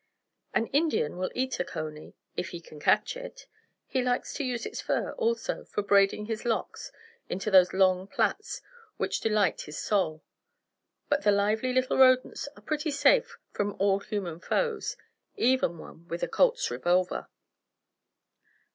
An 0.55 0.65
Indian 0.73 1.15
will 1.19 1.29
eat 1.35 1.59
a 1.59 1.63
cony, 1.63 2.15
if 2.35 2.49
he 2.49 2.59
can 2.59 2.79
catch 2.79 3.15
it. 3.15 3.45
He 3.85 4.01
likes 4.01 4.33
to 4.33 4.43
use 4.43 4.65
its 4.65 4.81
fur, 4.81 5.11
also, 5.11 5.63
for 5.65 5.83
braiding 5.83 6.25
his 6.25 6.43
locks 6.43 6.91
into 7.29 7.51
those 7.51 7.71
long 7.71 8.07
plaits 8.07 8.63
which 8.97 9.19
delight 9.19 9.61
his 9.61 9.77
soul; 9.77 10.23
but 11.07 11.21
the 11.21 11.31
lively 11.31 11.71
little 11.71 11.99
rodents 11.99 12.49
are 12.55 12.63
pretty 12.63 12.89
safe 12.89 13.37
from 13.51 13.75
all 13.77 13.99
human 13.99 14.39
foes, 14.39 14.97
even 15.37 15.77
one 15.77 16.07
with 16.07 16.23
a 16.23 16.27
Colt's 16.27 16.71
revolver! 16.71 17.27